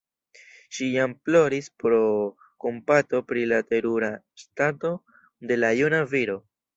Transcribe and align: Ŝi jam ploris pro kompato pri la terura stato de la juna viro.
Ŝi 0.75 0.85
jam 0.93 1.11
ploris 1.27 1.67
pro 1.83 1.99
kompato 2.65 3.21
pri 3.33 3.43
la 3.51 3.59
terura 3.73 4.09
stato 4.45 4.93
de 5.53 5.59
la 5.61 5.71
juna 5.81 6.01
viro. 6.15 6.39